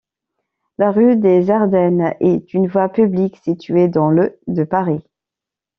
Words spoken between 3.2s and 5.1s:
située dans le de Paris.